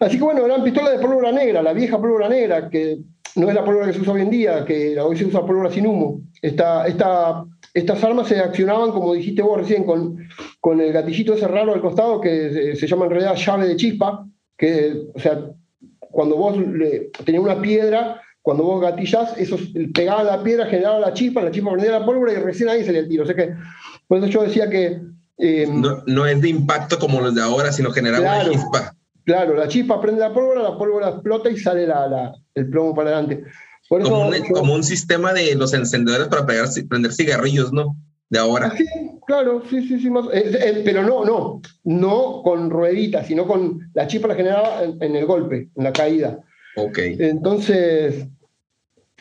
[0.00, 2.98] Así que bueno, eran pistolas de pólvora negra, la vieja pólvora negra, que
[3.36, 5.70] no es la pólvora que se usa hoy en día, que hoy se usa pólvora
[5.70, 6.20] sin humo.
[6.40, 7.44] Esta, esta,
[7.74, 10.18] estas armas se accionaban, como dijiste vos recién, con,
[10.60, 13.76] con el gatillito ese raro al costado, que se, se llama en realidad llave de
[13.76, 15.50] chispa, que, o sea,
[16.10, 19.58] cuando vos le, tenías una piedra, cuando vos gatillás, eso
[19.92, 23.00] pegaba la piedra, generaba la chispa, la chispa prendía la pólvora y recién ahí salía
[23.00, 23.24] el tiro.
[23.24, 23.52] O sea que,
[24.08, 25.00] por eso yo decía que...
[25.38, 28.50] eh, No, no es de impacto como los de ahora, sino generaba Claro.
[28.50, 28.94] una chispa.
[29.24, 32.94] Claro, la chispa prende la pólvora, la pólvora explota y sale la, la- el plomo
[32.94, 33.44] para adelante.
[33.88, 37.72] Por eso, Como un, yo- como un sistema de los encendedores para pegar, prender cigarrillos,
[37.72, 37.94] ¿no?
[38.30, 38.66] De ahora.
[38.68, 38.84] Así,
[39.26, 43.80] claro, sí, sí, sí, más- eh, eh, pero no, no, no con rueditas, sino con
[43.94, 46.38] la chispa la generaba en, en el golpe, en la caída.
[46.76, 46.98] Ok.
[47.18, 48.26] Entonces,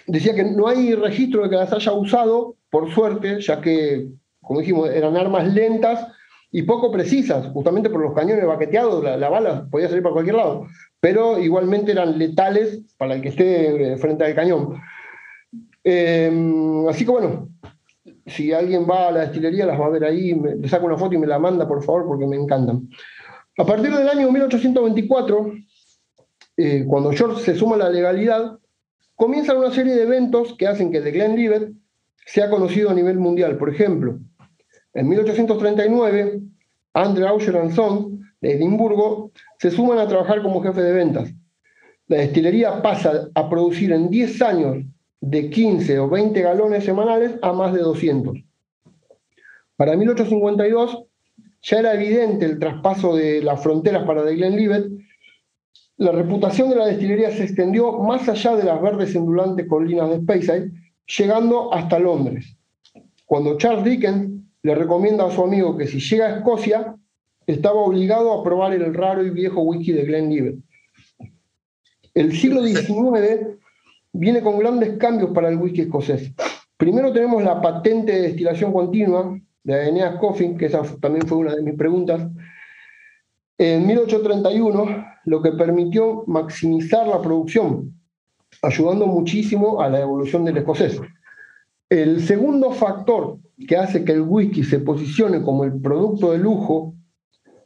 [0.07, 4.07] decía que no hay registro de que las haya usado, por suerte, ya que,
[4.47, 6.07] como dijimos, eran armas lentas
[6.51, 10.37] y poco precisas, justamente por los cañones baqueteados, la, la bala podía salir para cualquier
[10.37, 10.65] lado,
[10.99, 14.81] pero igualmente eran letales para el que esté eh, frente al cañón.
[15.83, 16.31] Eh,
[16.89, 17.49] así que bueno,
[18.25, 21.15] si alguien va a la destilería, las va a ver ahí, le saco una foto
[21.15, 22.89] y me la manda, por favor, porque me encantan.
[23.57, 25.53] A partir del año 1824,
[26.57, 28.59] eh, cuando George se suma a la legalidad,
[29.15, 31.71] comienzan una serie de eventos que hacen que The Glenlivet
[32.25, 33.57] sea conocido a nivel mundial.
[33.57, 34.19] Por ejemplo,
[34.97, 36.41] en 1839,
[36.95, 41.31] Andrew Ausher and Sons de Edimburgo se suman a trabajar como jefe de ventas.
[42.07, 44.77] La destilería pasa a producir en 10 años
[45.21, 48.37] de 15 o 20 galones semanales a más de 200.
[49.75, 51.03] Para 1852
[51.61, 54.87] ya era evidente el traspaso de las fronteras para The Glenlivet.
[55.97, 60.21] La reputación de la destilería se extendió más allá de las verdes ondulantes colinas de
[60.21, 60.71] Speyside,
[61.19, 62.57] llegando hasta Londres.
[63.27, 66.95] Cuando Charles Dickens le recomienda a su amigo que si llega a Escocia,
[67.45, 70.55] estaba obligado a probar el raro y viejo whisky de Glenlivet.
[72.13, 73.57] El siglo XIX
[74.11, 76.31] viene con grandes cambios para el whisky escocés.
[76.75, 81.55] Primero tenemos la patente de destilación continua de Aeneas Coffin, que esa también fue una
[81.55, 82.21] de mis preguntas,
[83.59, 87.91] en 1831, lo que permitió maximizar la producción,
[88.61, 91.01] ayudando muchísimo a la evolución del escocés.
[91.89, 96.93] El segundo factor que hace que el whisky se posicione como el producto de lujo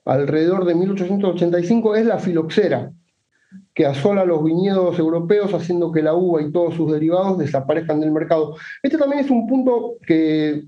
[0.06, 2.92] alrededor de 1885 es la filoxera,
[3.74, 8.12] que asola los viñedos europeos haciendo que la uva y todos sus derivados desaparezcan del
[8.12, 8.56] mercado.
[8.82, 10.64] Este también es un punto que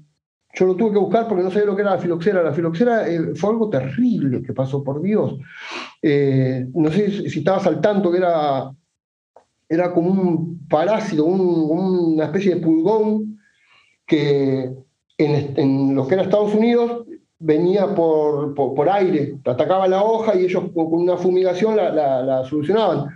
[0.55, 2.43] yo lo tuve que buscar porque no sabía lo que era la filoxera.
[2.43, 5.37] La filoxera eh, fue algo terrible que pasó, por Dios.
[6.01, 8.71] Eh, no sé si estabas al tanto que era,
[9.67, 13.39] era como un parásito, una especie de pulgón
[14.05, 14.82] que
[15.17, 17.05] en, lo que era Estados Unidos
[17.39, 23.09] venía por, por, aire, atacaba la hoja y ellos con una fumigación la, solucionaban.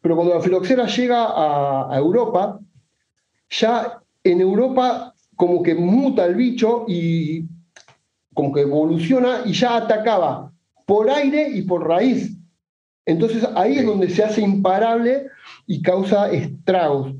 [0.00, 2.58] Pero cuando la filoxera llega a, a Europa,
[3.50, 7.44] ya en Europa como que muta el bicho y
[8.34, 10.52] como que evoluciona y ya atacaba
[10.86, 12.36] por aire y por raíz.
[13.04, 15.28] Entonces ahí es donde se hace imparable
[15.66, 17.14] y causa estragos.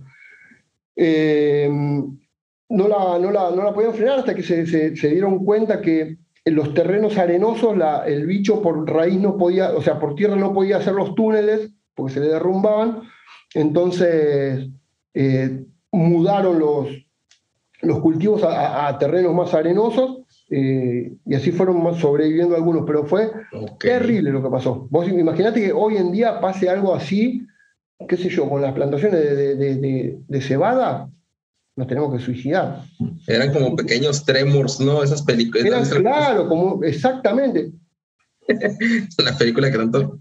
[0.97, 1.70] Eh,
[2.69, 6.75] no, la, no, la, no, podían frenar hasta que se, dieron cuenta que en los
[6.75, 10.95] terrenos arenosos el bicho por raíz no podía, o sea, por tierra no podía hacer
[10.95, 13.03] los túneles porque se le derrumbaban.
[13.55, 14.69] Entonces
[15.14, 16.89] eh, mudaron los,
[17.83, 23.31] los cultivos a, terrenos más arenosos eh, y así fueron sobreviviendo algunos, pero fue
[23.79, 24.87] terrible lo que pasó.
[24.91, 27.47] Vos imaginate que hoy en día pase algo así,
[28.09, 31.11] qué sé yo, con las plantaciones de, cebada,
[31.77, 32.85] nos tenemos que suicidar.
[33.27, 35.03] Eran como pequeños tremors, ¿no?
[35.03, 35.91] Esas películas.
[35.91, 37.70] claro, como, exactamente.
[39.18, 40.18] la película que tanto.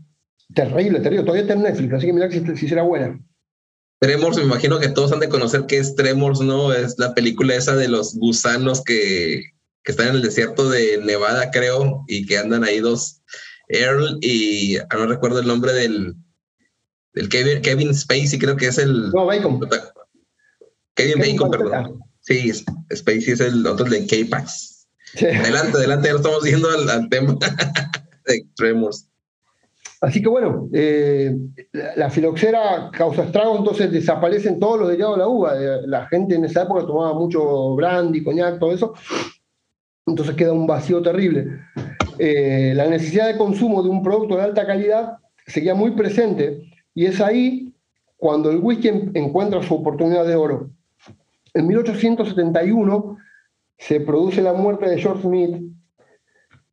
[0.53, 1.23] Terrible, terrible.
[1.23, 3.19] Todavía está en Netflix, así que mira si, si será buena.
[3.99, 6.73] Tremors, me imagino que todos han de conocer qué es Tremors, ¿no?
[6.73, 9.43] Es la película esa de los gusanos que,
[9.85, 13.21] están en el desierto de Nevada, creo, y que andan ahí dos,
[13.69, 16.15] Earl y ah, no recuerdo el nombre del,
[17.13, 19.11] del Kevin, Kevin Spacey, creo que es el...
[19.11, 19.59] No, Bacon.
[20.95, 21.99] Kevin, Bacon, perdón.
[22.21, 22.51] Sí,
[22.93, 24.87] Spacey es el otro de K-Pax.
[25.21, 27.37] Adelante, adelante, ya estamos yendo al, al tema
[28.25, 29.07] de Tremors.
[30.01, 31.35] Así que bueno, eh,
[31.95, 35.53] la filoxera causa estragos, entonces desaparecen todos los derivados de la uva.
[35.55, 38.93] Eh, la gente en esa época tomaba mucho brandy, coñac, todo eso.
[40.05, 41.59] Entonces queda un vacío terrible.
[42.19, 45.17] Eh, la necesidad de consumo de un producto de alta calidad
[45.47, 47.73] seguía muy presente y es ahí
[48.17, 50.69] cuando el whisky encuentra su oportunidad de oro.
[51.55, 53.17] En 1871
[53.77, 55.55] se produce la muerte de George Smith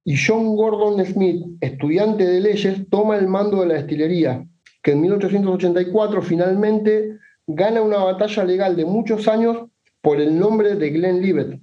[0.05, 4.45] y John Gordon Smith, estudiante de leyes, toma el mando de la destilería,
[4.83, 7.16] que en 1884 finalmente
[7.47, 9.68] gana una batalla legal de muchos años
[10.01, 11.61] por el nombre de Glenlivet.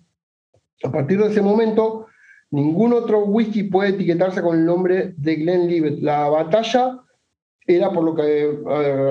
[0.84, 2.06] A partir de ese momento,
[2.52, 6.00] ningún otro whisky puede etiquetarse con el nombre de Glenlivet.
[6.00, 7.02] La batalla
[7.68, 8.60] era por lo que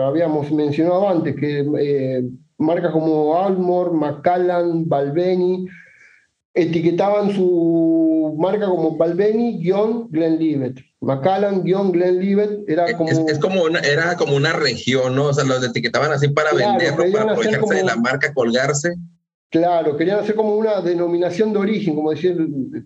[0.02, 2.24] habíamos mencionado antes, que eh,
[2.58, 5.68] marcas como Almore, Macallan, Balvenie
[6.54, 10.84] etiquetaban su marca como Balvenie-Glenlivet.
[11.00, 13.10] Macallan-Glenlivet era como...
[13.10, 15.26] Es, como una, era como una región, ¿no?
[15.26, 18.96] O sea, los etiquetaban así para venderlo, para aprovecharse de la marca, colgarse.
[19.50, 22.36] Claro, querían hacer como una denominación de origen, como decir,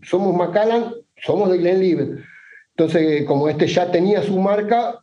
[0.03, 2.19] somos Macallan, somos de Glenlivet.
[2.77, 4.99] Entonces, como este ya tenía su marca,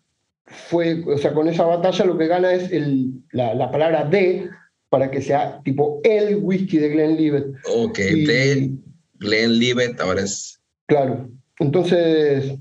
[0.45, 4.49] fue, o sea, con esa batalla lo que gana es el, la, la palabra D,
[4.89, 7.45] para que sea tipo el whisky de Glenlivet.
[7.65, 8.71] Ok, de
[9.19, 10.59] Glenlivet ahora es.
[10.87, 11.29] Claro.
[11.59, 12.57] Entonces,